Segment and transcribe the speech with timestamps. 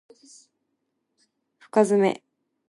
[1.59, 2.19] 深爪